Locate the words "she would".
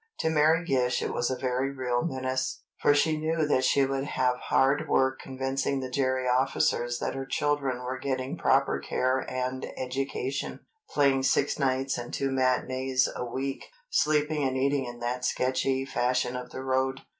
3.63-4.05